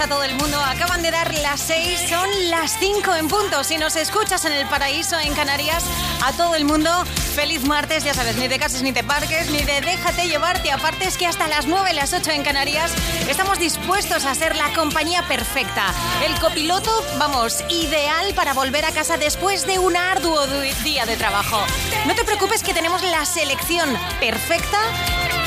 [0.00, 0.60] A todo el mundo.
[0.60, 3.64] Acaban de dar las 6, son las 5 en punto.
[3.64, 5.82] Si nos escuchas en el paraíso, en Canarias,
[6.24, 7.04] a todo el mundo,
[7.34, 8.04] feliz martes.
[8.04, 10.70] Ya sabes, ni de cases ni de parques, ni de déjate llevarte.
[10.70, 12.92] Aparte es que hasta las 9, las 8 en Canarias,
[13.28, 15.92] estamos dispuestos a ser la compañía perfecta.
[16.24, 20.46] El copiloto, vamos, ideal para volver a casa después de un arduo
[20.84, 21.60] día de trabajo.
[22.06, 24.78] No te preocupes que tenemos la selección perfecta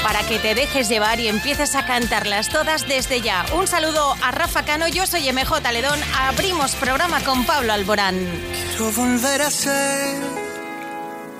[0.03, 3.45] para que te dejes llevar y empieces a cantarlas todas desde ya.
[3.53, 8.17] Un saludo a Rafa Cano, yo soy MJ Ledón, abrimos programa con Pablo Alborán.
[8.69, 10.17] Quiero volver a ser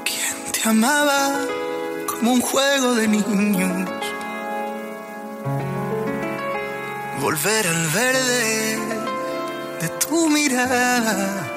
[0.04, 1.40] quien te amaba
[2.08, 3.90] como un juego de niños.
[7.20, 8.78] Volver al verde
[9.82, 11.48] de tu mirada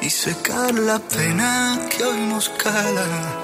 [0.00, 3.43] y secar la pena que hoy nos cala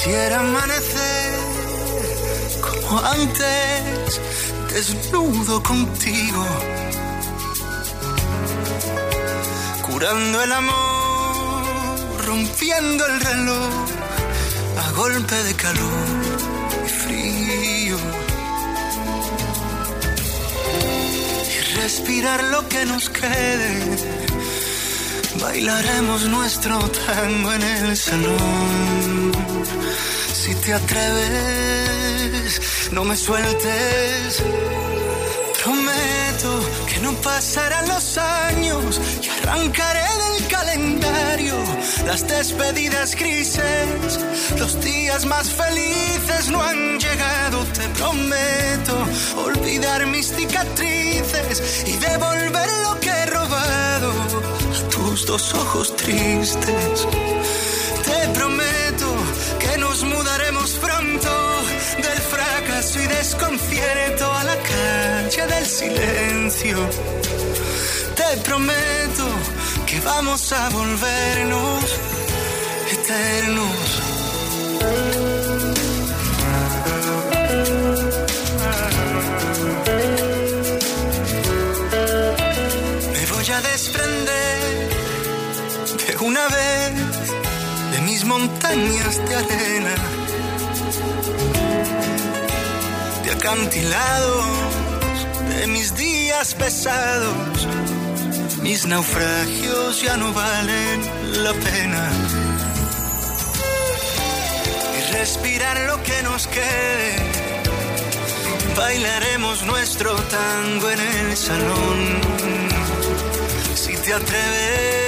[0.00, 1.34] Quisiera amanecer
[2.60, 4.20] como antes,
[4.72, 6.46] desnudo contigo,
[9.82, 13.72] curando el amor, rompiendo el reloj
[14.86, 16.06] a golpe de calor
[16.86, 17.98] y frío.
[21.50, 24.27] Y respirar lo que nos quede,
[25.40, 29.28] bailaremos nuestro tango en el salón
[30.48, 32.60] si te atreves,
[32.92, 34.42] no me sueltes.
[35.62, 41.54] Prometo que no pasarán los años y arrancaré del calendario
[42.06, 44.20] las despedidas grises.
[44.58, 52.98] Los días más felices no han llegado, te prometo olvidar mis cicatrices y devolver lo
[53.00, 53.26] que
[55.24, 57.06] dos ojos tristes.
[58.04, 58.68] Te prometo
[59.78, 61.30] nos mudaremos pronto
[61.96, 66.78] del fracaso y desconcierto a la calle del silencio.
[68.16, 69.26] Te prometo
[69.86, 71.84] que vamos a volvernos
[72.92, 74.02] eternos.
[83.12, 83.26] Me
[86.20, 86.98] voy a desprender
[87.90, 89.94] de una vez montañas de arena,
[93.24, 94.44] de acantilados,
[95.48, 97.66] de mis días pesados,
[98.62, 101.00] mis naufragios ya no valen
[101.44, 102.10] la pena.
[104.98, 107.16] Y respirar lo que nos quede,
[108.76, 112.20] bailaremos nuestro tango en el salón.
[113.74, 115.07] Si te atreves,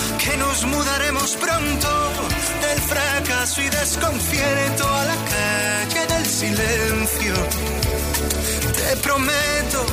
[0.23, 1.89] que nos mudaremos pronto
[2.61, 7.33] del fracaso y desconcierto a la calle del silencio.
[8.77, 9.85] Te prometo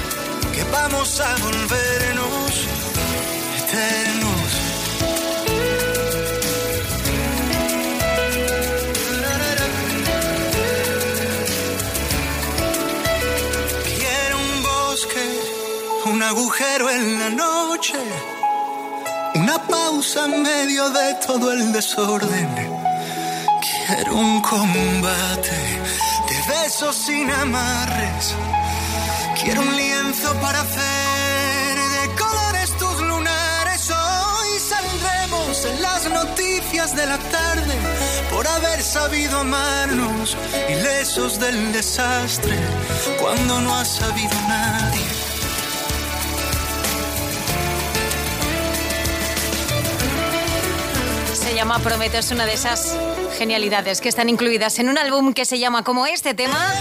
[0.53, 2.51] que vamos a volvernos
[3.61, 4.51] eternos.
[13.99, 15.27] Quiero un bosque,
[16.07, 18.38] un agujero en la noche
[19.49, 22.49] una pausa en medio de todo el desorden.
[23.67, 25.61] Quiero un combate
[26.29, 28.35] de besos sin amarres.
[29.41, 33.91] Quiero un lienzo para hacer de colores tus lunares.
[33.91, 37.75] Hoy saldremos en las noticias de la tarde
[38.31, 40.37] por haber sabido amarnos,
[40.69, 42.59] ilesos del desastre,
[43.19, 45.18] cuando no ha sabido nadie
[51.59, 52.97] llama Prometo, es una de esas
[53.37, 56.73] genialidades que están incluidas en un álbum que se llama como este tema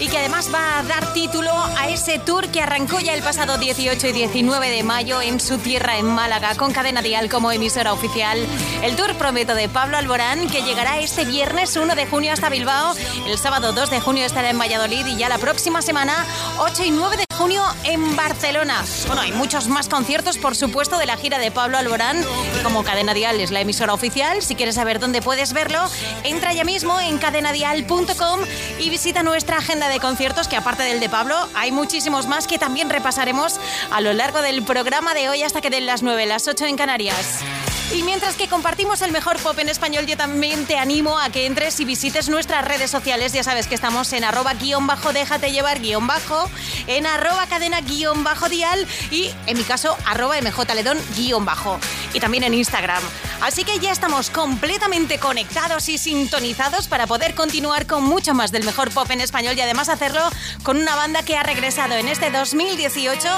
[0.00, 3.58] y que además va a dar título a ese tour que arrancó ya el pasado
[3.58, 7.92] 18 y 19 de mayo en su tierra en Málaga con Cadena Dial como emisora
[7.92, 8.44] oficial.
[8.82, 12.96] El tour Prometo de Pablo Alborán que llegará este viernes 1 de junio hasta Bilbao,
[13.24, 16.26] el sábado 2 de junio estará en Valladolid y ya la próxima semana
[16.58, 18.84] 8 y 9 de junio en Barcelona.
[19.06, 22.22] Bueno, hay muchos más conciertos, por supuesto, de la gira de Pablo Alborán.
[22.62, 25.80] como Cadena Dial es la emisora oficial, si quieres saber dónde puedes verlo,
[26.24, 28.40] entra ya mismo en cadenadial.com
[28.78, 32.58] y visita nuestra agenda de conciertos, que aparte del de Pablo, hay muchísimos más que
[32.58, 33.58] también repasaremos
[33.90, 36.76] a lo largo del programa de hoy hasta que den las 9, las 8 en
[36.76, 37.40] Canarias.
[37.90, 41.46] Y mientras que compartimos el mejor pop en español, yo también te animo a que
[41.46, 43.32] entres y visites nuestras redes sociales.
[43.32, 46.50] Ya sabes que estamos en arroba guion bajo, déjate llevar guion bajo,
[46.86, 51.80] en arroba cadena guion bajo dial y en mi caso arroba mjledón guion bajo.
[52.12, 53.02] Y también en Instagram.
[53.40, 58.64] Así que ya estamos completamente conectados y sintonizados para poder continuar con mucho más del
[58.64, 60.28] mejor pop en español y además hacerlo
[60.62, 63.28] con una banda que ha regresado en este 2018.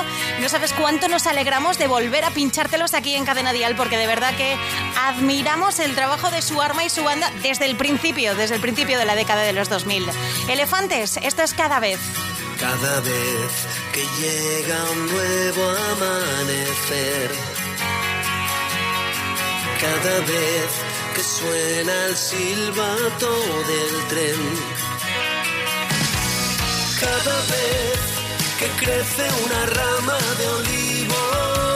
[0.40, 4.06] No sabes cuánto nos alegramos de volver a pinchártelos aquí en Cadena Dial porque de
[4.06, 4.34] verdad
[4.96, 8.98] admiramos el trabajo de su arma y su banda desde el principio, desde el principio
[8.98, 10.06] de la década de los 2000.
[10.48, 11.98] Elefantes, esto es cada vez.
[12.58, 13.52] Cada vez
[13.92, 17.30] que llega un nuevo amanecer,
[19.80, 20.70] cada vez
[21.14, 23.30] que suena el silbato
[23.70, 24.40] del tren,
[27.00, 28.00] cada vez
[28.58, 31.69] que crece una rama de olivo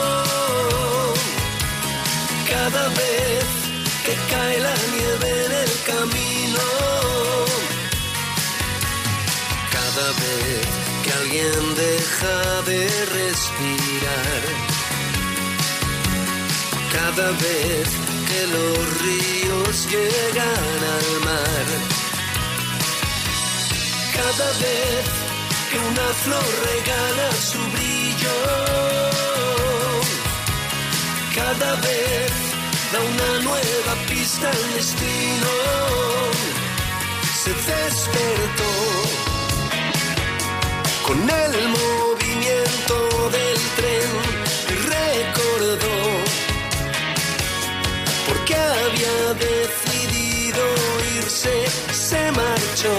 [2.57, 3.45] cada vez
[4.05, 6.65] que cae la nieve en el camino,
[9.77, 10.67] cada vez
[11.03, 12.37] que alguien deja
[12.71, 12.81] de
[13.19, 14.41] respirar,
[16.97, 17.87] cada vez
[18.29, 21.67] que los ríos llegan al mar,
[24.17, 25.05] cada vez
[25.69, 28.37] que una flor regala su brillo,
[31.35, 32.44] cada vez
[32.95, 35.51] da una nueva pista al destino.
[37.43, 38.71] Se despertó.
[41.07, 42.95] Con el movimiento
[43.35, 44.09] del tren
[44.95, 45.97] recordó
[48.27, 50.63] porque había decidido
[51.17, 51.55] irse,
[51.91, 52.95] se marchó.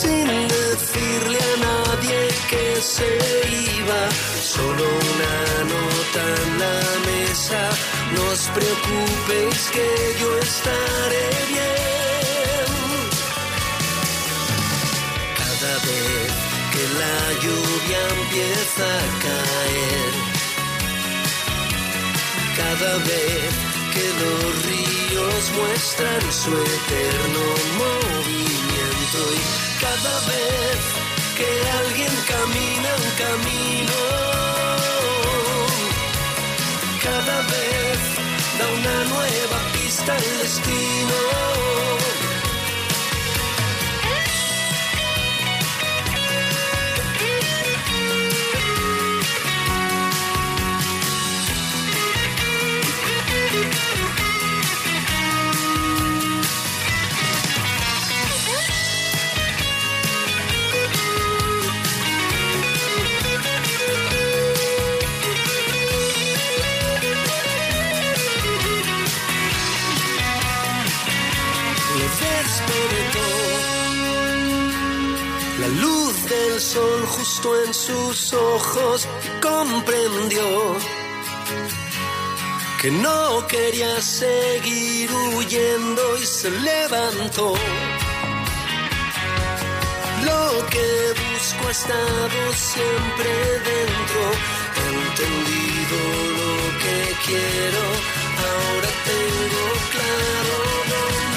[0.00, 2.25] Sin decirle a nadie
[2.82, 3.18] se
[3.78, 4.10] iba,
[4.42, 6.86] solo una nota en la
[8.14, 9.88] no os preocupéis que
[10.20, 12.68] yo estaré bien.
[15.40, 16.32] Cada vez
[16.72, 20.12] que la lluvia empieza a caer,
[22.60, 23.52] cada vez
[23.94, 27.44] que los ríos muestran su eterno
[27.82, 31.05] movimiento y cada vez
[31.36, 31.44] que
[31.82, 33.98] alguien camina un camino
[37.02, 37.98] cada vez
[38.58, 42.15] da una nueva pista al destino.
[76.60, 79.08] Sol justo en sus ojos
[79.40, 80.76] comprendió
[82.80, 87.54] que no quería seguir huyendo y se levantó.
[90.24, 90.88] Lo que
[91.22, 93.30] busco ha estado siempre
[93.70, 94.22] dentro,
[94.92, 95.98] entendido
[96.38, 97.82] lo que quiero,
[98.46, 100.56] ahora tengo claro
[100.92, 101.35] dónde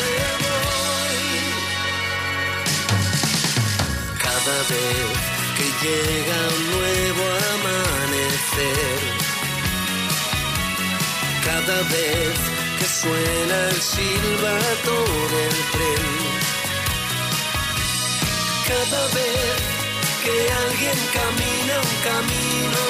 [4.50, 5.10] Cada vez
[5.58, 9.00] que llega un nuevo amanecer.
[11.46, 12.34] Cada vez
[12.79, 14.96] que suena el silbato
[15.34, 16.08] del tren.
[18.72, 19.56] Cada vez
[20.24, 22.82] que alguien camina un camino.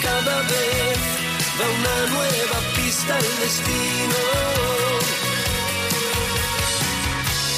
[0.00, 0.98] Cada vez
[1.58, 4.53] da una nueva pista al destino.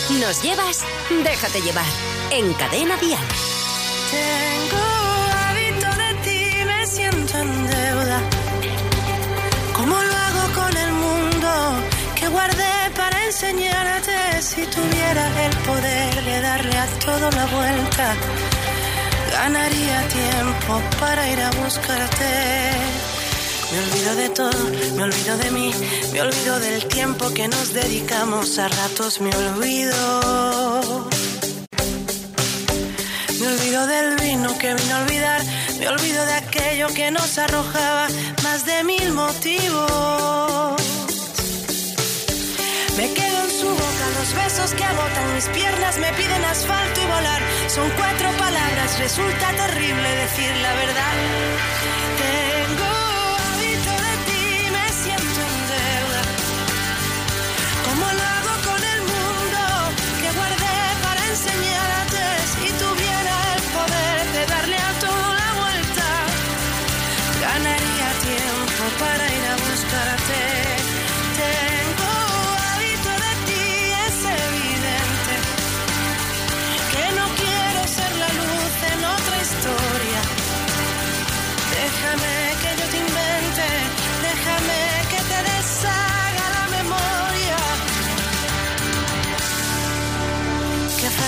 [0.09, 0.85] Nos llevas,
[1.25, 1.85] déjate llevar
[2.31, 3.21] en Cadena Vial.
[4.11, 4.83] Tengo
[5.35, 8.21] hábito de ti, me siento en deuda.
[9.75, 11.49] ¿Cómo lo hago con el mundo
[12.15, 14.43] que guardé para enseñarte?
[14.43, 18.15] Si tuviera el poder de darle a todo la vuelta,
[19.33, 23.06] ganaría tiempo para ir a buscarte.
[23.73, 24.65] Me olvido de todo,
[24.97, 25.73] me olvido de mí,
[26.13, 31.07] me olvido del tiempo que nos dedicamos, a ratos me olvido
[33.47, 35.41] olvido del vino que vino a olvidar,
[35.79, 38.09] me olvido de aquello que nos arrojaba
[38.43, 40.77] más de mil motivos.
[42.97, 47.07] Me quedo en su boca, los besos que agotan mis piernas me piden asfalto y
[47.07, 47.43] volar.
[47.69, 52.46] Son cuatro palabras, resulta terrible decir la verdad.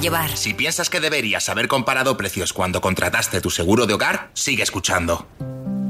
[0.00, 0.36] Llevar.
[0.36, 5.26] Si piensas que deberías haber comparado precios cuando contrataste tu seguro de hogar, sigue escuchando.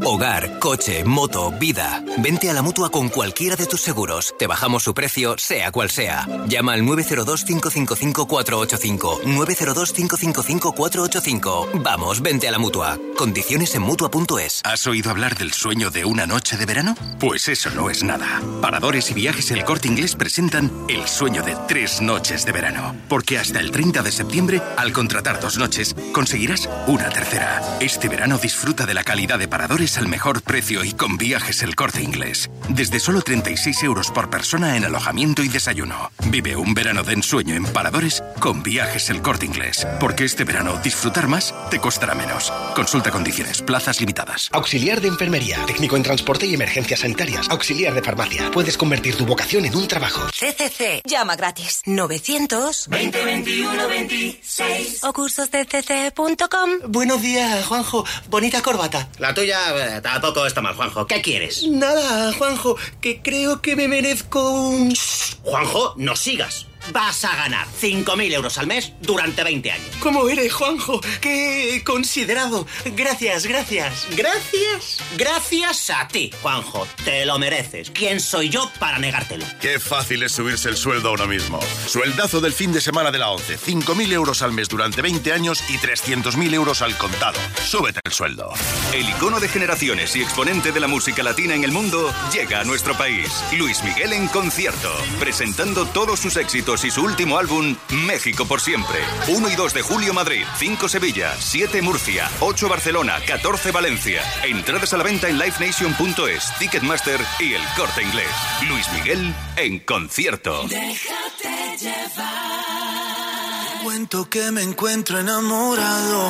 [0.05, 2.03] Hogar, coche, moto, vida.
[2.19, 4.35] Vente a la mutua con cualquiera de tus seguros.
[4.37, 6.27] Te bajamos su precio, sea cual sea.
[6.49, 9.23] Llama al 902-555-485.
[9.23, 11.83] 902-555-485.
[11.85, 12.99] Vamos, vente a la mutua.
[13.17, 14.61] Condiciones en mutua.es.
[14.65, 16.97] ¿Has oído hablar del sueño de una noche de verano?
[17.21, 18.43] Pues eso no es nada.
[18.61, 22.97] Paradores y viajes El Corte Inglés presentan el sueño de tres noches de verano.
[23.09, 27.63] Porque hasta el 30 de septiembre, al contratar dos noches, conseguirás una tercera.
[27.79, 31.75] Este verano disfruta de la calidad de Paradores al mejor precio y con viajes El
[31.75, 32.51] Corte Inglés.
[32.69, 36.11] Desde solo 36 euros por persona en alojamiento y desayuno.
[36.27, 39.87] Vive un verano de ensueño en Paradores con viajes El Corte Inglés.
[40.01, 42.53] Porque este verano disfrutar más te costará menos.
[42.75, 44.49] Consulta condiciones, plazas limitadas.
[44.53, 48.51] Auxiliar de enfermería, técnico en transporte y emergencias sanitarias, auxiliar de farmacia.
[48.51, 50.23] Puedes convertir tu vocación en un trabajo.
[50.29, 51.03] CCC.
[51.05, 51.83] Llama gratis.
[51.87, 56.71] 900 2021 26 o cursosdecc.com.
[56.89, 58.05] Buenos días, Juanjo.
[58.29, 59.09] Bonita corbata.
[59.19, 61.07] La tuya eh, tampoco está mal, Juanjo.
[61.07, 61.67] ¿Qué quieres?
[61.69, 64.95] Nada, Juanjo, que creo que me merezco un...
[65.43, 66.67] Juanjo, no sigas.
[66.91, 69.87] Vas a ganar 5.000 euros al mes durante 20 años.
[70.01, 71.01] ¿Cómo eres, Juanjo?
[71.21, 72.67] ¡Qué considerado!
[72.97, 74.07] Gracias, gracias.
[74.17, 74.99] Gracias.
[75.17, 76.87] Gracias a ti, Juanjo.
[77.05, 77.91] Te lo mereces.
[77.91, 79.45] ¿Quién soy yo para negártelo?
[79.61, 81.61] Qué fácil es subirse el sueldo a uno mismo.
[81.87, 83.59] Sueldazo del fin de semana de la 11.
[83.59, 87.39] 5.000 euros al mes durante 20 años y 300.000 euros al contado.
[87.65, 88.53] Súbete el sueldo.
[88.93, 92.65] El icono de generaciones y exponente de la música latina en el mundo llega a
[92.65, 93.29] nuestro país.
[93.57, 94.91] Luis Miguel en concierto.
[95.19, 97.76] Presentando todos sus éxitos y su último álbum,
[98.07, 98.99] México por siempre.
[99.29, 104.23] 1 y 2 de julio Madrid, 5 Sevilla, 7 Murcia, 8 Barcelona, 14 Valencia.
[104.43, 108.31] Entradas a la venta en livenation.es, Ticketmaster y el corte inglés.
[108.67, 110.67] Luis Miguel en concierto.
[110.67, 113.83] Déjate llevar.
[113.85, 116.26] Cuento que me encuentro enamorado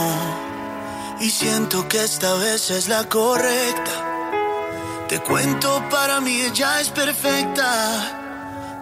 [1.20, 5.06] y siento que esta vez es la correcta.
[5.08, 8.21] Te cuento, para mí ella es perfecta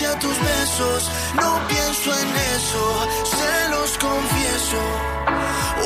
[0.00, 1.10] hacia tus besos.
[1.34, 4.80] No pienso en eso, se los confieso.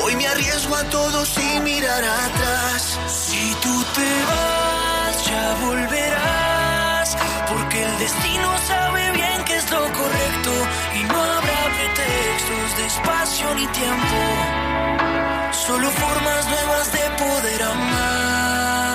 [0.03, 2.99] Hoy me arriesgo a todo sin mirar atrás.
[3.07, 7.17] Si tú te vas, ya volverás.
[7.49, 10.51] Porque el destino sabe bien que es lo correcto.
[10.99, 14.19] Y no habrá pretextos de espacio ni tiempo.
[15.51, 18.94] Solo formas nuevas de poder amar.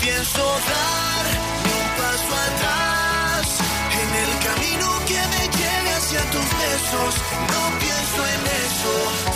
[0.00, 1.24] Pienso dar
[1.64, 3.44] ni un paso atrás
[4.00, 7.14] en el camino que me lleve hacia tus besos.
[7.52, 8.92] No pienso en eso,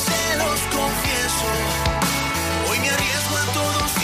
[0.08, 1.48] se los confieso.
[2.70, 4.03] Hoy me arriesgo a todo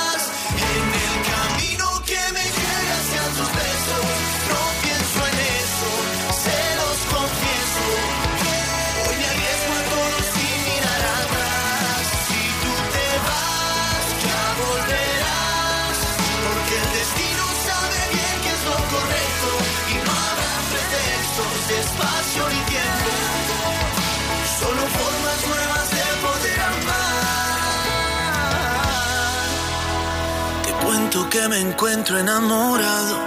[31.11, 33.19] cuento que me encuentro enamorado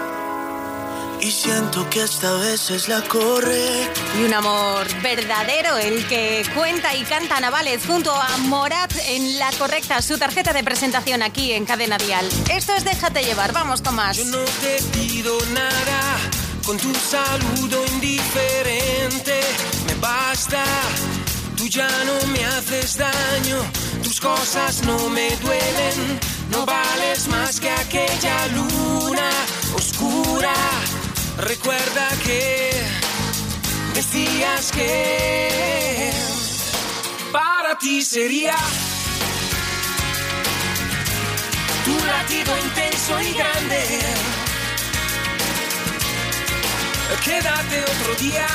[1.20, 4.00] y siento que esta vez es la correcta.
[4.18, 9.50] Y un amor verdadero, el que cuenta y canta Navales junto a Morat en la
[9.58, 12.26] correcta, su tarjeta de presentación aquí en Cadena Dial.
[12.50, 14.16] Esto es Déjate llevar, vamos con más.
[14.16, 16.16] Yo no te pido nada
[16.64, 19.40] con tu saludo indiferente.
[19.88, 20.64] Me basta,
[21.56, 23.58] tú ya no me haces daño,
[24.02, 26.33] tus cosas no me duelen.
[26.50, 29.30] No vales más que aquella luna
[29.76, 30.54] oscura.
[31.38, 32.70] Recuerda que
[33.94, 36.12] decías que
[37.32, 38.56] para ti sería
[41.84, 44.34] tu latido intenso y grande
[47.24, 48.46] quédate otro día.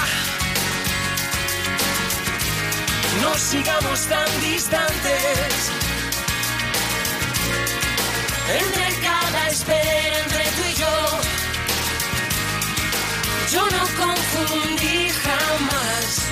[3.21, 5.88] No sigamos tan distantes.
[8.51, 10.95] Entre cada espera, entre tú y yo,
[13.51, 16.29] yo no confundí jamás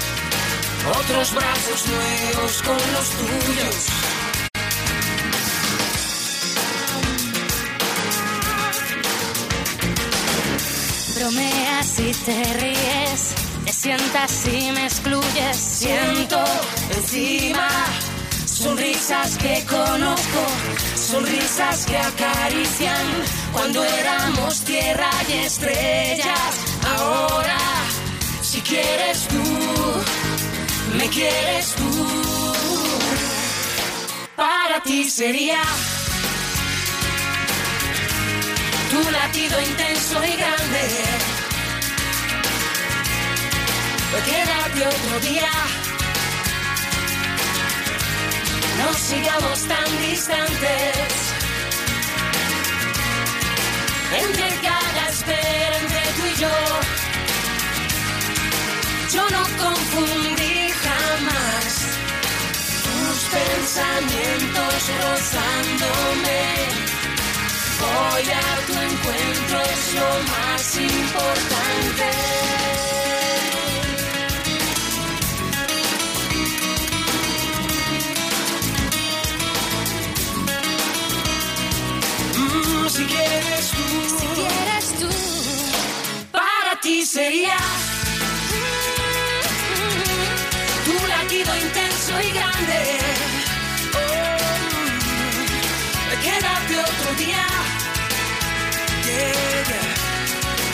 [0.99, 3.87] otros brazos nuevos con los tuyos.
[11.15, 15.55] Bromeas y te ríes, te sientas y me excluyes.
[15.55, 16.43] Siento
[16.95, 17.67] encima
[18.57, 20.41] sonrisas que conozco,
[20.95, 23.07] sonrisas que acarician
[23.53, 26.53] cuando éramos tierra y estrellas.
[26.97, 27.59] Ahora,
[28.41, 29.43] si quieres tú,
[30.97, 31.91] me quieres tú,
[34.35, 35.61] para ti sería
[38.89, 40.83] tu latido intenso y grande.
[44.25, 45.86] Quédate otro día.
[48.87, 51.07] No sigamos tan distantes.
[54.23, 56.55] Entre cada espera, entre tú y yo.
[59.13, 61.71] Yo no confundí jamás
[62.85, 66.43] tus pensamientos rozándome.
[67.81, 72.07] Voy a tu encuentro, es lo más importante.
[82.97, 83.87] Si quieres tú,
[84.19, 85.09] Si quieres tú,
[86.31, 87.57] para ti sería
[90.85, 92.79] tu latido intenso y grande.
[93.99, 94.39] Oh,
[96.25, 97.45] quédate otro día.
[99.05, 99.33] yeah,
[99.69, 99.85] yeah.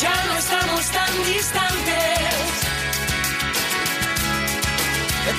[0.04, 2.24] Ya no estamos tan distantes.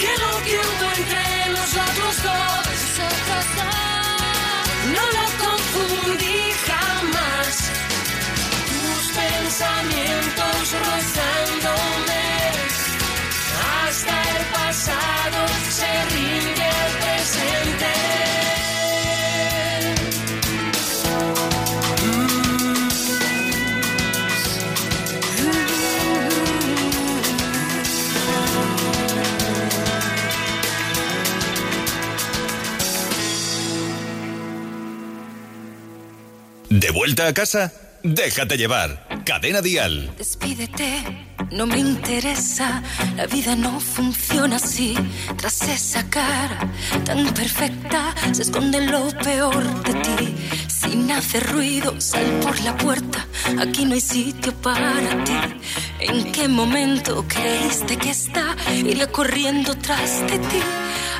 [0.02, 1.24] Que lo que hubo entre
[1.58, 2.64] nosotros dos,
[3.56, 3.73] no
[37.04, 37.70] vuelta a casa?
[38.02, 39.06] Déjate llevar.
[39.26, 40.14] Cadena Dial.
[40.16, 41.04] Despídete,
[41.50, 42.82] no me interesa,
[43.14, 44.94] la vida no funciona así.
[45.36, 46.66] Tras esa cara
[47.04, 50.34] tan perfecta se esconde lo peor de ti.
[50.66, 53.26] Sin hacer ruido, sal por la puerta,
[53.58, 55.38] aquí no hay sitio para ti.
[56.00, 58.56] ¿En qué momento creíste que está?
[58.72, 60.62] Iría corriendo tras de ti.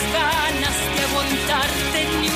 [0.00, 2.29] las ganas de aguantarte ni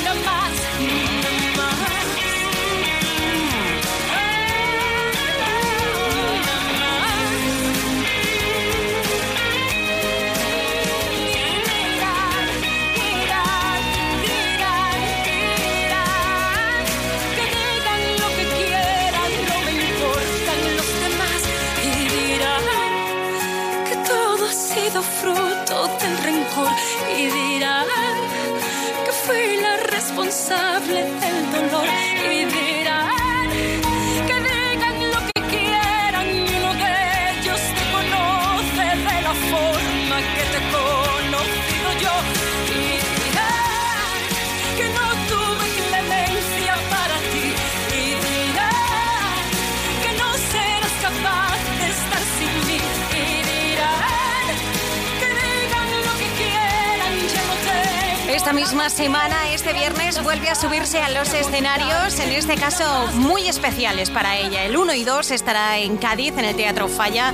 [58.85, 64.11] misma semana, este viernes, vuelve a subirse a los escenarios, en este caso muy especiales
[64.11, 64.65] para ella.
[64.65, 67.33] El 1 y 2 estará en Cádiz, en el Teatro Falla,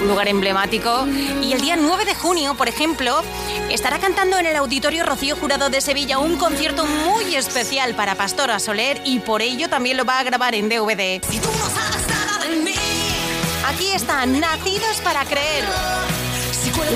[0.00, 1.06] un lugar emblemático.
[1.42, 3.22] Y el día 9 de junio, por ejemplo,
[3.70, 8.60] estará cantando en el Auditorio Rocío Jurado de Sevilla un concierto muy especial para Pastora
[8.60, 11.20] Soler y por ello también lo va a grabar en DVD.
[13.66, 15.64] Aquí están, Nacidos para Creer.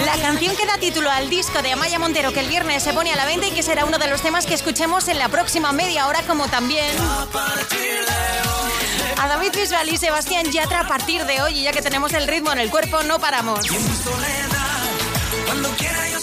[0.05, 3.13] La canción que da título al disco de Amaya Montero que el viernes se pone
[3.13, 5.73] a la venta y que será uno de los temas que escuchemos en la próxima
[5.73, 6.95] media hora como también
[9.19, 12.29] a David Bisbal y Sebastián Yatra a partir de hoy y ya que tenemos el
[12.29, 13.61] ritmo en el cuerpo no paramos.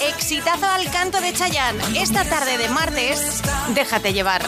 [0.02, 2.00] Exitazo al canto de Chayanne.
[2.00, 4.44] Esta tarde de martes, déjate llevar.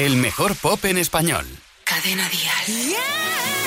[0.00, 1.44] El mejor pop en español.
[1.84, 2.96] Cadena Dial.
[2.96, 3.59] Reconozco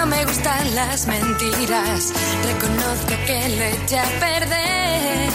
[0.00, 2.14] No me gustan las mentiras.
[2.46, 5.30] Reconozco que lo eché a perder.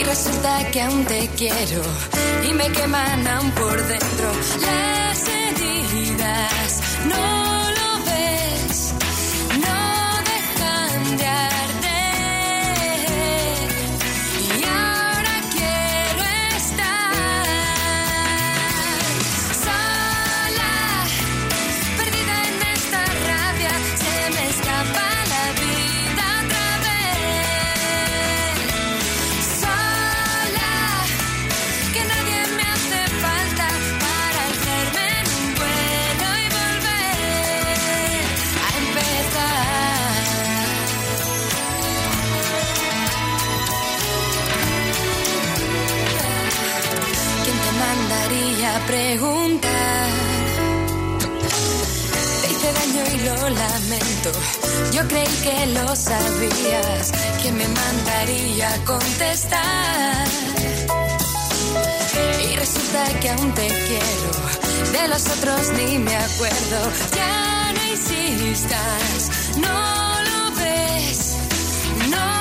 [0.00, 1.82] Y resulta que aún te quiero
[2.48, 4.32] y me queman aún por dentro
[4.62, 6.57] las heridas.
[54.92, 57.12] Yo creí que lo sabías.
[57.40, 60.26] ¿Quién me mandaría a contestar?
[62.50, 64.30] Y resulta que aún te quiero.
[64.92, 66.78] De los otros ni me acuerdo.
[67.14, 71.36] Ya no insistas, no lo ves.
[72.08, 72.37] No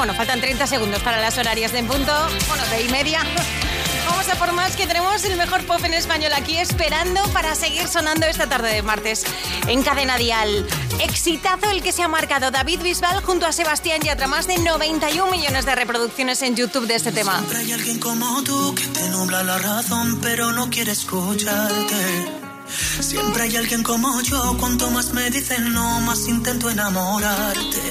[0.00, 2.10] Bueno, faltan 30 segundos para las horarias de en punto.
[2.48, 3.20] Bueno, de y media.
[4.08, 7.86] Vamos a por más que tenemos el mejor pop en español aquí esperando para seguir
[7.86, 9.24] sonando esta tarde de martes
[9.66, 10.66] en Cadena Dial.
[11.00, 15.30] Exitazo el que se ha marcado David Bisbal junto a Sebastián Yatra, más de 91
[15.30, 17.36] millones de reproducciones en YouTube de este tema.
[17.36, 22.40] Siempre hay alguien como tú que te nubla la razón, pero no quiere escucharte.
[23.00, 24.56] Siempre hay alguien como yo.
[24.58, 27.90] Cuanto más me dicen no, más intento enamorarte.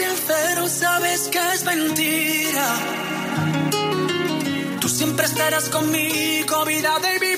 [0.00, 2.66] sincero sabes que es mentira.
[4.80, 7.36] Tú siempre estarás conmigo, vida de mi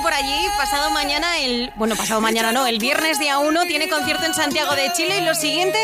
[0.00, 0.46] por allí.
[0.56, 1.72] Pasado mañana, el.
[1.76, 5.24] Bueno, pasado mañana no, el viernes día 1 tiene concierto en Santiago de Chile y
[5.24, 5.78] lo siguiente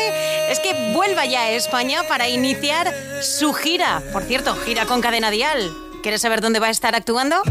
[0.51, 4.01] es que vuelva ya a España para iniciar su gira.
[4.13, 5.73] Por cierto, gira con cadena dial.
[6.01, 7.41] ¿Quieres saber dónde va a estar actuando?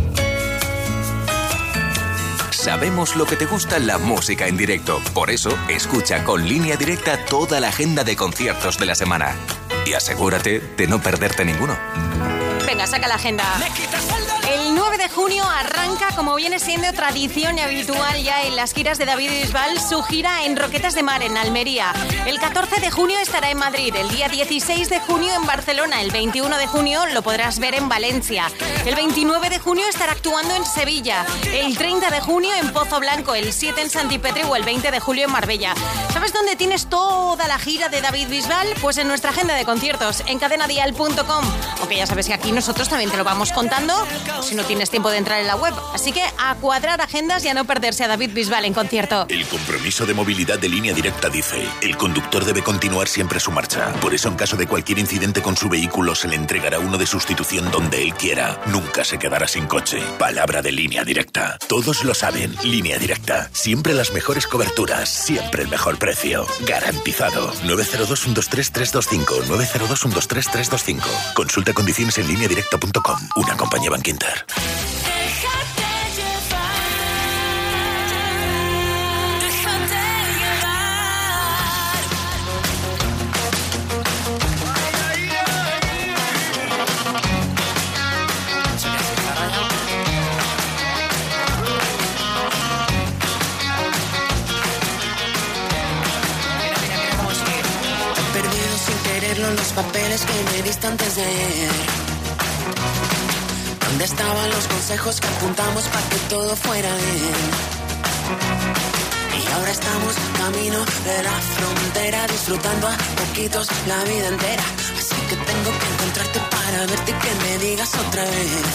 [2.50, 5.02] Sabemos lo que te gusta la música en directo.
[5.12, 9.36] Por eso, escucha con línea directa toda la agenda de conciertos de la semana.
[9.84, 11.76] Y asegúrate de no perderte ninguno.
[12.64, 13.44] Venga, saca la agenda.
[13.58, 14.43] El
[14.74, 19.04] 9 de junio arranca, como viene siendo tradición y habitual ya en las giras de
[19.04, 21.92] David Bisbal, su gira en Roquetas de Mar, en Almería.
[22.26, 26.10] El 14 de junio estará en Madrid, el día 16 de junio en Barcelona, el
[26.10, 28.50] 21 de junio lo podrás ver en Valencia,
[28.84, 33.34] el 29 de junio estará actuando en Sevilla, el 30 de junio en Pozo Blanco,
[33.34, 35.74] el 7 en Santipetri o el 20 de julio en Marbella.
[36.12, 38.68] ¿Sabes dónde tienes toda la gira de David Bisbal?
[38.80, 41.44] Pues en nuestra agenda de conciertos, en cadenadial.com.
[41.80, 43.94] Aunque ya sabes que aquí nosotros también te lo vamos contando,
[44.44, 45.74] si no tienes tiempo de entrar en la web.
[45.94, 49.26] Así que a cuadrar agendas y a no perderse a David Bisbal en concierto.
[49.28, 53.92] El compromiso de movilidad de línea directa dice, el conductor debe continuar siempre su marcha.
[54.00, 57.06] Por eso en caso de cualquier incidente con su vehículo se le entregará uno de
[57.06, 58.60] sustitución donde él quiera.
[58.66, 60.02] Nunca se quedará sin coche.
[60.18, 61.58] Palabra de línea directa.
[61.66, 63.48] Todos lo saben, línea directa.
[63.52, 66.46] Siempre las mejores coberturas, siempre el mejor precio.
[66.66, 67.52] Garantizado.
[67.64, 69.44] 902-123-325.
[69.44, 71.34] 902-123-325.
[71.34, 73.18] Consulta condiciones en línea directa.com.
[73.36, 73.90] Una compañía
[98.16, 102.03] He perdido sin quererlo los papeles que me diste antes de ayer.
[103.94, 107.34] ¿Dónde estaban los consejos que apuntamos para que todo fuera bien?
[109.38, 114.64] Y ahora estamos camino de la frontera, disfrutando a poquitos la vida entera.
[114.98, 118.66] Así que tengo que encontrarte para verte y que me digas otra vez.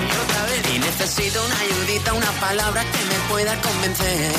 [0.00, 0.74] Y otra vez.
[0.74, 4.32] Y necesito una ayudita, una palabra que me pueda convencer.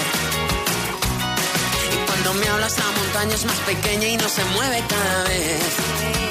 [2.07, 6.31] Cuando me hablas la montaña es más pequeña y no se mueve cada vez.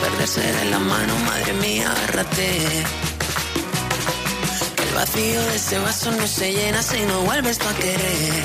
[0.00, 2.48] Perderse de la mano, madre mía, agárrate.
[4.84, 8.44] El vacío de ese vaso no se llena si no vuelves tú a querer.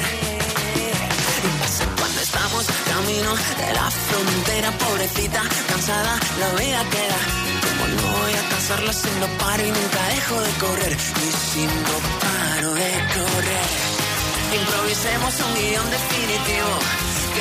[1.43, 3.31] Y cuando estamos camino
[3.61, 7.19] de la frontera, pobrecita, cansada, la vida queda.
[7.65, 10.93] Como no voy a cansarla si no paro y nunca dejo de correr.
[10.93, 13.67] Y si no paro de correr,
[14.59, 17.14] improvisemos un guion definitivo.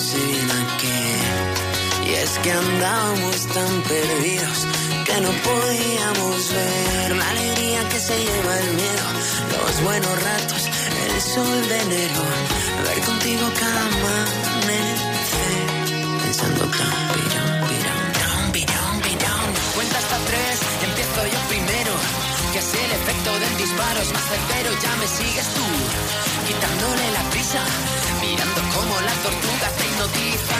[0.00, 2.08] A qué.
[2.08, 4.58] Y es que andábamos tan perdidos
[5.04, 9.06] que no podíamos ver la alegría que se lleva el miedo,
[9.52, 10.62] los buenos ratos,
[11.04, 12.22] el sol de enero,
[12.86, 15.66] ver contigo cada amanecer,
[16.22, 19.48] pensando tan pirón, pirón, pirón, pirón.
[19.74, 20.56] Cuenta hasta tres,
[20.88, 21.92] empiezo yo primero.
[22.52, 25.66] Que así el efecto del disparo es más certero, ya me sigues tú,
[26.48, 27.62] quitándole la prisa,
[28.20, 29.79] mirando como la tortuga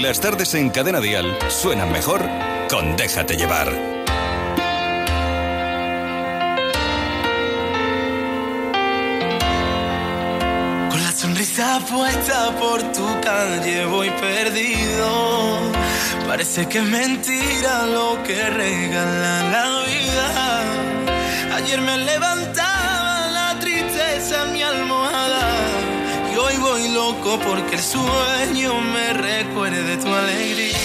[0.00, 2.22] Las tardes en Cadena Dial suenan mejor
[2.70, 3.68] con Déjate llevar.
[10.90, 15.58] Con la sonrisa puesta por tu calle voy perdido.
[16.26, 21.56] Parece que es mentira lo que regala la vida.
[21.56, 22.81] Ayer me levantaba
[26.72, 30.78] Y hoy voy loco porque el sueño me recuerde tu alegría.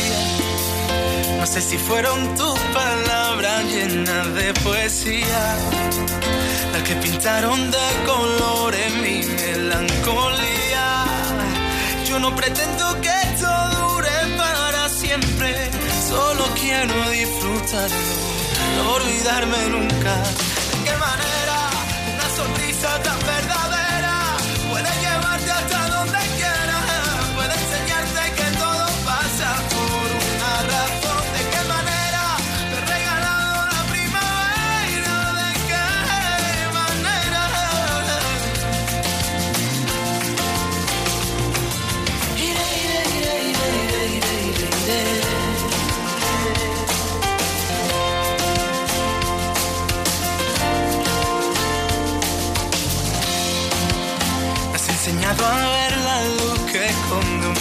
[1.40, 5.58] No sé si fueron tus palabras llenas de poesía
[6.74, 11.06] las que pintaron de colores mi melancolía.
[12.06, 13.48] Yo no pretendo que esto
[13.80, 15.72] dure para siempre,
[16.10, 17.98] solo quiero disfrutarlo,
[18.76, 20.16] no olvidarme nunca.
[20.18, 21.70] ¿De qué manera
[22.14, 23.20] una sonrisa tan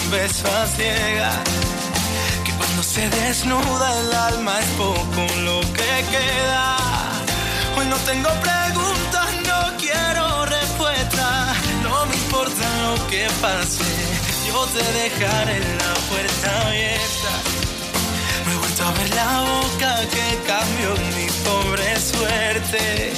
[0.03, 1.37] un beso a ciegas.
[2.43, 6.77] Que cuando se desnuda el alma es poco lo que queda.
[7.77, 11.57] Hoy no tengo preguntas, no quiero respuestas.
[11.83, 13.91] No me importa lo que pase,
[14.47, 17.31] yo te dejaré la puerta abierta.
[18.45, 23.13] No he vuelto a ver la boca que cambió mi pobre suerte.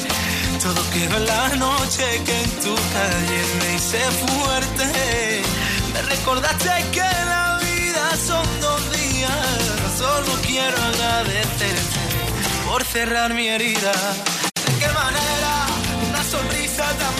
[0.61, 5.41] Todo quedó en la noche que en tu calle me hice fuerte.
[6.07, 9.97] Recordaste que la vida son dos días.
[9.97, 11.91] Solo quiero agradecerte
[12.67, 13.91] por cerrar mi herida.
[14.65, 15.67] ¿De qué manera
[16.09, 17.15] una sonrisa tan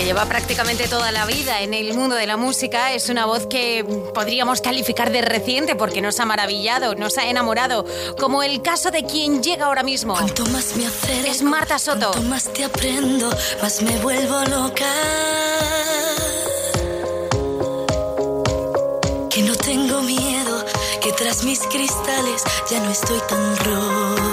[0.00, 3.46] Aunque lleva prácticamente toda la vida en el mundo de la música, es una voz
[3.46, 3.84] que
[4.14, 7.84] podríamos calificar de reciente porque nos ha maravillado, nos ha enamorado,
[8.18, 10.14] como el caso de quien llega ahora mismo.
[10.14, 12.12] Cuanto más me acerco, es Marta Soto.
[12.12, 13.28] Cuanto más te aprendo,
[13.60, 14.90] más me vuelvo loca.
[19.28, 20.64] Que no tengo miedo,
[21.02, 24.29] que tras mis cristales ya no estoy tan rota.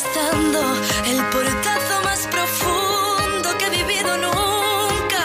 [0.00, 5.22] El portazo más profundo que he vivido nunca.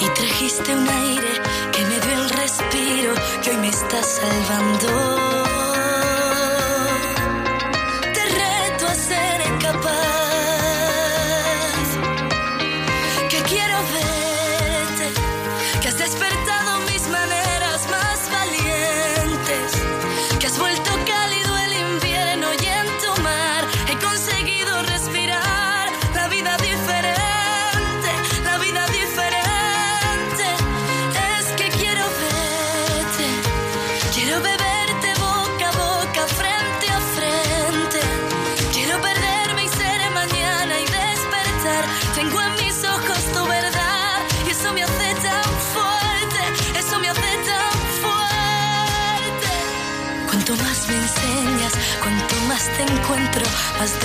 [0.00, 5.51] Y trajiste un aire que me dio el respiro que hoy me está salvando.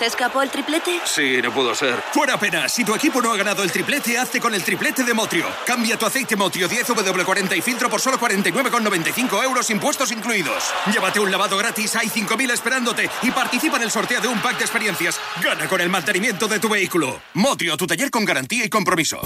[0.00, 0.98] ¿Se escapó el triplete?
[1.04, 2.02] Sí, no pudo ser.
[2.12, 2.70] Fuera pena.
[2.70, 5.44] Si tu equipo no ha ganado el triplete, hazte con el triplete de Motrio.
[5.66, 10.70] Cambia tu aceite Motrio 10 W40 y filtro por solo 49,95 euros, impuestos incluidos.
[10.90, 14.56] Llévate un lavado gratis, hay 5.000 esperándote y participa en el sorteo de un pack
[14.56, 15.20] de experiencias.
[15.44, 17.20] Gana con el mantenimiento de tu vehículo.
[17.34, 19.20] Motrio, tu taller con garantía y compromiso.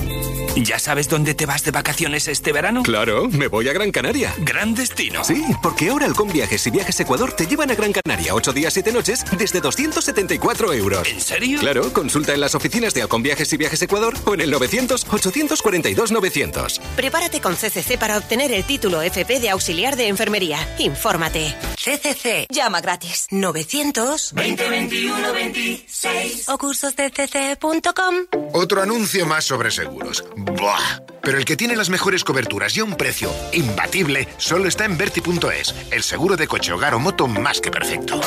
[0.57, 2.85] ¿Ya sabes dónde te vas de vacaciones este verano?
[2.85, 4.33] Claro, me voy a Gran Canaria.
[4.39, 5.25] Gran destino.
[5.25, 8.73] Sí, porque ahora Alcon Viajes y Viajes Ecuador te llevan a Gran Canaria 8 días,
[8.73, 10.74] 7 noches desde 274 euros.
[10.75, 11.61] ¿En serio?
[11.61, 16.81] Claro, consulta en las oficinas de Alcon Viajes y Viajes Ecuador o en el 900-842-900.
[16.97, 20.59] Prepárate con CCC para obtener el título FP de auxiliar de enfermería.
[20.79, 21.55] Infórmate.
[21.77, 22.49] CCC.
[22.51, 23.29] Llama gratis.
[23.31, 28.15] 900 2021 26 o cursosdcc.com.
[28.53, 30.25] Otro anuncio más sobre seguros.
[30.37, 31.03] ¡Buah!
[31.23, 34.99] Pero el que tiene las mejores coberturas y a un precio imbatible solo está en
[34.99, 38.21] Verti.es, el seguro de coche, hogar o moto más que perfecto.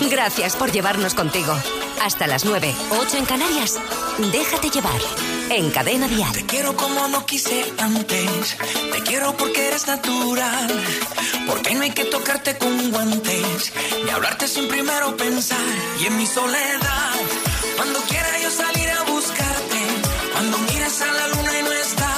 [0.00, 1.52] Gracias por llevarnos contigo.
[2.02, 3.78] Hasta las 9, 8 en Canarias.
[4.32, 5.00] Déjate llevar.
[5.50, 6.32] En Cadena Dial.
[6.32, 8.56] Te quiero como no quise antes.
[8.92, 10.84] Te quiero porque eres natural.
[11.46, 13.72] Porque no hay que tocarte con guantes.
[14.04, 15.58] Ni hablarte sin primero pensar.
[16.00, 17.14] Y en mi soledad,
[17.76, 19.78] cuando quiera yo salir a buscarte.
[20.32, 22.14] Cuando mires a la luna y no está.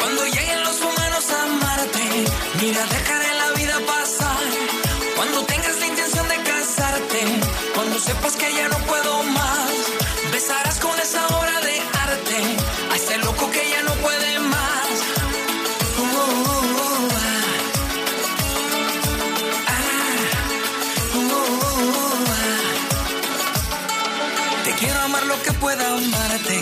[0.00, 2.24] Cuando lleguen los humanos a amarte.
[2.60, 3.23] Mira, dejaré
[8.14, 9.72] sepas que ya no puedo más.
[10.32, 12.38] Besarás con esa obra de arte.
[12.92, 14.90] A ese loco que ya no puede más.
[15.98, 16.26] Uh, uh,
[16.76, 17.08] uh.
[24.64, 26.60] Te quiero amar lo que pueda amarte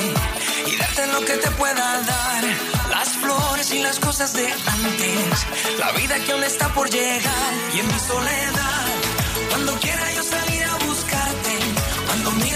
[0.66, 2.44] y darte lo que te pueda dar.
[2.90, 5.46] Las flores y las cosas de antes,
[5.78, 8.86] la vida que aún está por llegar y en mi soledad.
[9.50, 10.61] Cuando quiera yo salir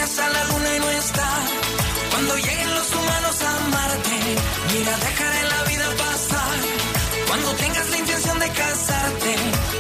[0.06, 1.28] a la luna y no está,
[2.12, 4.18] cuando lleguen los humanos a amarte,
[4.72, 6.56] mira, dejaré la vida pasar.
[7.26, 9.34] Cuando tengas la intención de casarte,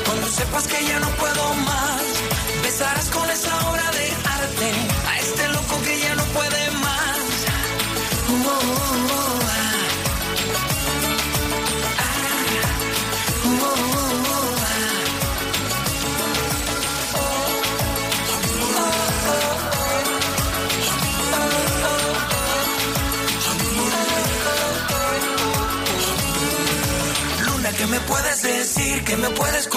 [0.04, 2.02] cuando sepas que ya no puedo más,
[2.64, 3.85] besarás con esa obra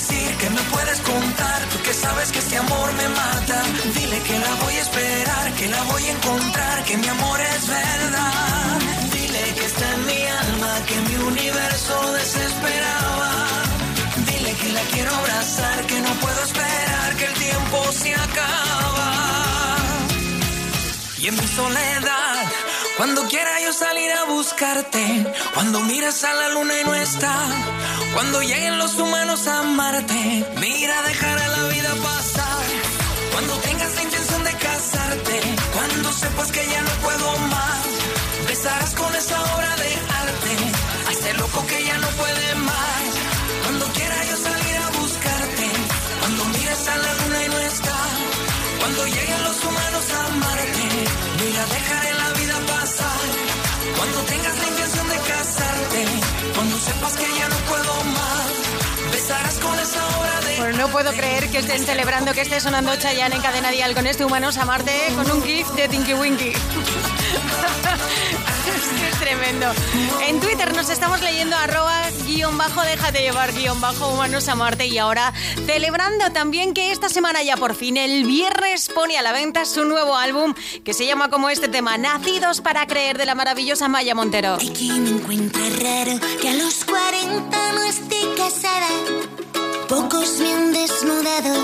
[0.00, 0.36] Decir?
[0.40, 1.58] ¿Qué me puedes contar?
[1.70, 3.58] Tú que sabes que este amor me mata.
[3.94, 7.62] Dile que la voy a esperar, que la voy a encontrar, que mi amor es
[7.68, 8.78] verdad.
[9.12, 13.32] Dile que está en mi alma, que mi universo desesperaba.
[14.28, 19.10] Dile que la quiero abrazar, que no puedo esperar, que el tiempo se acaba.
[21.18, 22.44] Y en mi soledad,
[22.96, 25.04] cuando quiera yo salir a buscarte,
[25.54, 27.34] cuando miras a la luna y no está,
[28.14, 32.64] cuando lleguen los humanos a amarte, mira, dejará la vida pasar.
[33.32, 35.40] Cuando tengas la intención de casarte,
[35.74, 37.86] cuando sepas que ya no puedo más,
[38.48, 39.90] besarás con esa obra de
[40.24, 43.10] arte a loco que ya no puede más.
[43.64, 45.66] Cuando quiera yo salir a buscarte,
[46.20, 47.98] cuando mires a la luna y no está,
[48.80, 50.88] cuando lleguen los humanos a amarte,
[51.40, 53.59] mira, dejaré la vida pasar.
[53.96, 56.04] Cuando tengas la intención de casarte,
[56.54, 58.52] cuando sepas que ya no puedo más,
[59.12, 62.94] besarás con esa obra de Bueno, no puedo creer que estén celebrando que esté sonando
[62.96, 66.52] Chayanne en cadena dial con este Humanos a Marte con un GIF de Tinky Winky.
[69.30, 69.66] Tremendo.
[70.26, 74.88] En Twitter nos estamos leyendo arroba guion bajo, déjate llevar guion bajo humanos a Marte
[74.88, 75.32] y ahora
[75.66, 79.84] celebrando también que esta semana ya por fin, el viernes, pone a la venta su
[79.84, 80.52] nuevo álbum
[80.82, 84.54] que se llama como este tema, Nacidos para creer de la maravillosa Maya Montero.
[84.54, 88.88] Aquí me encuentra raro que a los 40 no esté casada.
[89.88, 91.54] Pocos me han desnudado,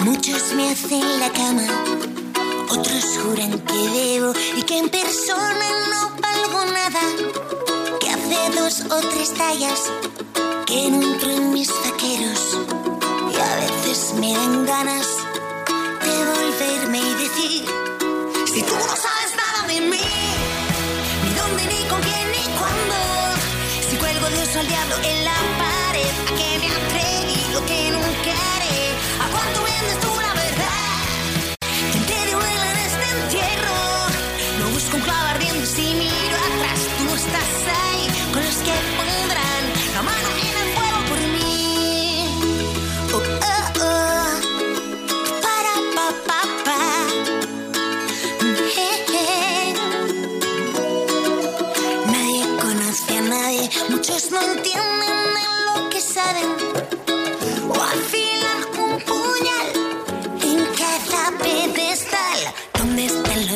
[0.00, 1.62] muchos me hacen la cama.
[2.68, 7.00] Otros juran que debo y que en persona no valgo nada.
[8.00, 9.80] Que hace dos o tres tallas
[10.66, 12.58] que no entro en mis vaqueros.
[13.32, 15.06] Y a veces me dan ganas
[16.04, 17.64] de volverme y decir:
[18.52, 20.08] Si tú no sabes nada de mí,
[21.24, 22.96] ni dónde, ni con quién, ni cuándo.
[23.88, 25.55] Si cuelgo de oso al diablo en la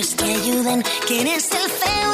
[0.01, 0.85] ¿Dónde están los que ayudan?
[1.07, 2.10] ¿Quién es el feo,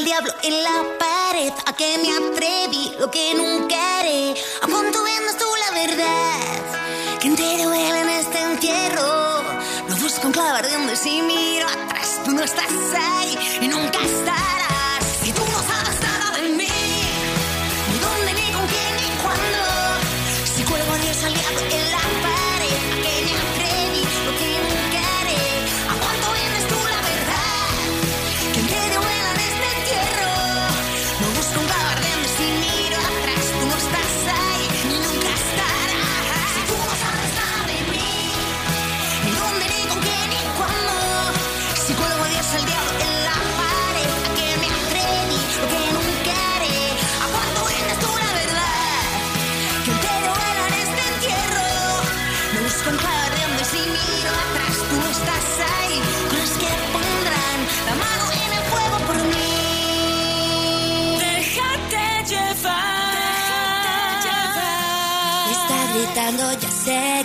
[0.00, 4.34] al diablo en la pared, a que me atreví, lo que nunca haré.
[4.62, 7.18] ¿A cuánto vendes tú la verdad?
[7.20, 9.42] ¿Quién te duele en este entierro?
[9.88, 13.29] No busco un clavo ardiendo y si miro atrás, tú no estás ahí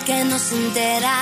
[0.06, 1.14] que no se entera.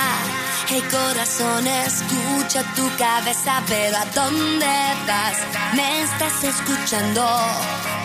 [0.67, 4.75] Hey corazón, escucha tu cabeza, pero ¿a dónde
[5.07, 5.37] vas?
[5.73, 7.27] Me estás escuchando.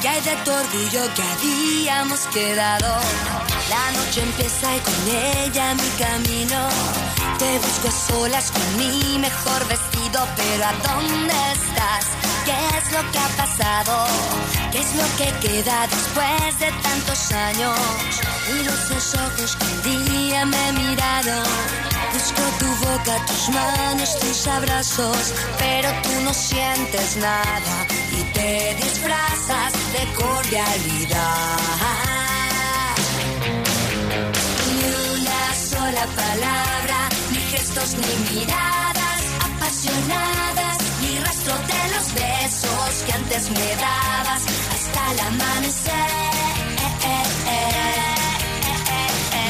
[0.01, 2.97] ¿Qué hay de tu orgullo que habíamos quedado?
[3.69, 5.01] La noche empieza y con
[5.45, 6.61] ella mi camino.
[7.39, 12.05] Te busco a solas con mi mejor vestido, pero ¿a dónde estás?
[12.47, 14.07] ¿Qué es lo que ha pasado?
[14.73, 15.87] ¿Qué es lo que queda
[16.21, 17.79] después de tantos años?
[18.53, 21.45] Miro esos ojos que un día me miraron.
[22.13, 29.73] Busco tu boca, tus manos, tus abrazos, pero tú no sientes nada y te disfrazas
[29.93, 31.57] de cordialidad.
[34.67, 40.79] Ni una sola palabra, ni gestos ni miradas apasionadas,
[41.59, 44.43] de los besos que antes me dabas
[44.73, 46.31] hasta el amanecer.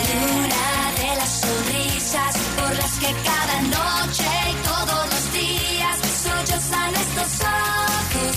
[0.07, 0.67] Ni una
[1.01, 8.37] de las sonrisas por las que cada noche y todos los días sollozan estos ojos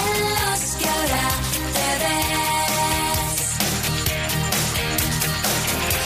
[0.00, 1.28] en los que ahora
[1.76, 3.40] te ves.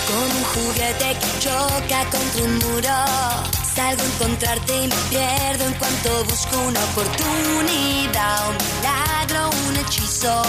[0.08, 3.55] Como un juguete que choca contra un muro.
[3.76, 10.42] Salgo a encontrarte y me pierdo en cuanto busco una oportunidad, un milagro, un hechizo.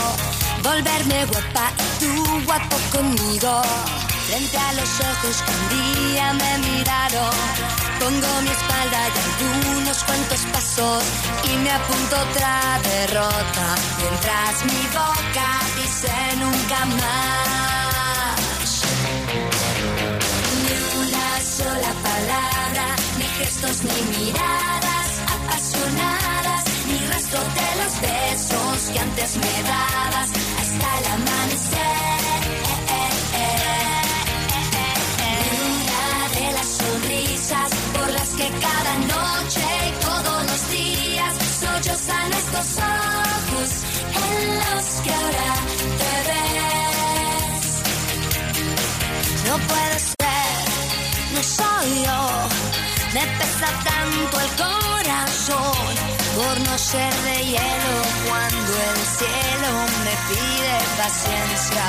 [0.63, 3.61] Volverme guapa y tú guapo conmigo.
[4.27, 7.35] Frente a los ojos que un día me miraron.
[7.99, 11.03] Pongo mi espalda y algunos cuantos pasos
[11.43, 13.75] y me apunto otra derrota.
[13.99, 17.66] Mientras mi boca dice nunca más.
[23.83, 32.41] ni miradas apasionadas, ni resto de los besos que antes me dabas hasta el amanecer.
[35.17, 36.05] Ni una
[36.37, 43.69] de las sonrisas por las que cada noche y todos los días sollozan estos ojos
[44.25, 45.53] en los que ahora
[45.99, 47.65] te ves.
[49.47, 50.55] No puede ser,
[51.35, 52.66] no soy yo
[53.17, 55.87] me pesa tanto el corazón
[56.35, 57.95] por no ser de hielo
[58.27, 59.71] cuando el cielo
[60.05, 61.85] me pide paciencia.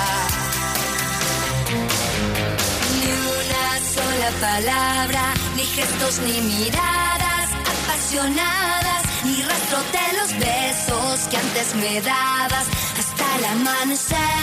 [2.95, 11.37] Ni una sola palabra, ni gestos, ni miradas apasionadas, ni rastro de los besos que
[11.37, 12.67] antes me dabas
[12.99, 14.39] hasta el amanecer.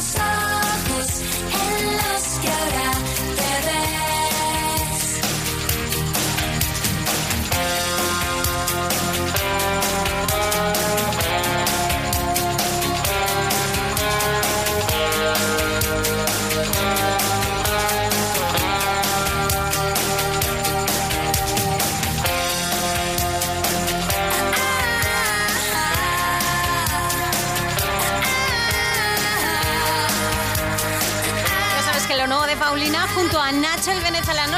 [0.00, 0.37] Sollozan estos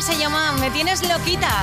[0.02, 1.62] se llama Me tienes loquita.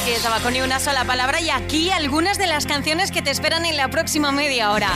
[0.00, 3.30] Aquí estaba con ni una sola palabra y aquí algunas de las canciones que te
[3.30, 4.90] esperan en la próxima media hora.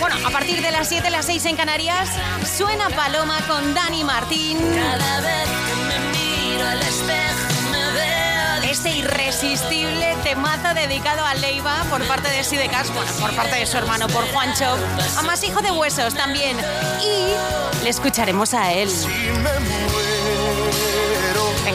[0.00, 2.08] Bueno, a partir de las 7, las 6 en Canarias,
[2.56, 4.58] suena Paloma con Dani Martín.
[4.74, 12.30] Cada vez que me miro al espejo Ese irresistible temazo dedicado a Leiva por parte
[12.30, 14.78] de Sidecas, bueno, por parte de su hermano, por Juancho.
[15.18, 16.56] A más hijo de huesos también.
[17.02, 18.88] Y le escucharemos a él.
[18.88, 19.97] Venga,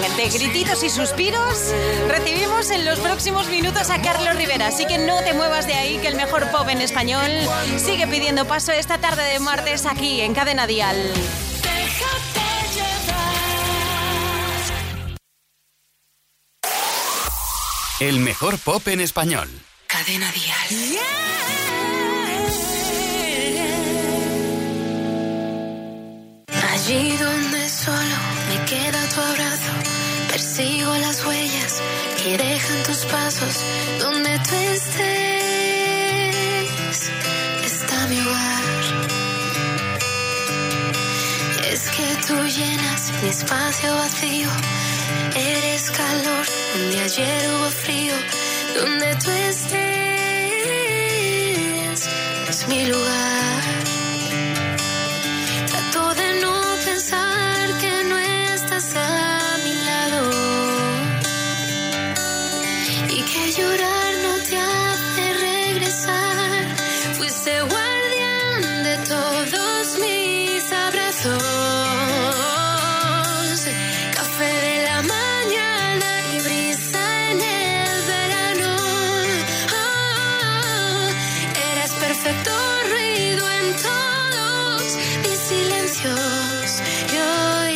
[0.02, 1.74] entre grititos y suspiros,
[2.08, 4.68] recibimos en los próximos minutos a Carlos Rivera.
[4.68, 7.30] Así que no te muevas de ahí, que el mejor pop en español
[7.78, 10.98] sigue pidiendo paso esta tarde de martes aquí en Cadena Dial.
[18.00, 19.50] El mejor pop en español.
[19.88, 21.00] Cadena Dial.
[26.86, 28.18] Allí donde solo
[28.50, 29.72] me queda tu abrazo,
[30.28, 31.82] persigo las huellas
[32.22, 33.64] que dejan tus pasos.
[34.00, 35.00] Donde tú estés,
[37.64, 38.64] está mi hogar.
[41.72, 44.50] Es que tú llenas mi espacio vacío.
[45.38, 48.16] Eres calor donde ayer hubo frío.
[48.76, 49.80] Donde tú estés,
[52.50, 53.83] es mi lugar.
[85.48, 86.82] Silencios.
[87.12, 87.76] Y hoy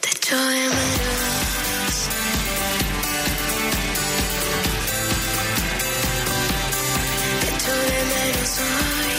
[0.00, 1.94] te echo de menos.
[7.40, 9.16] Te echo de menos hoy.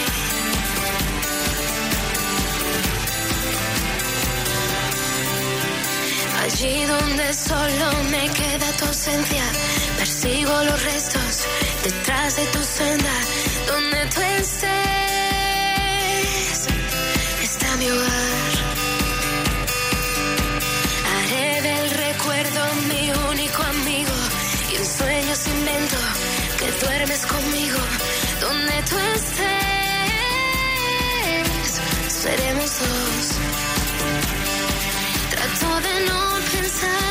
[6.43, 9.43] Allí donde solo me queda tu ausencia,
[9.97, 11.45] persigo los restos
[11.83, 12.59] detrás de tu
[28.89, 29.41] tú estés,
[32.07, 33.27] seremos dos.
[35.29, 36.19] Trato de no
[36.51, 37.06] pensar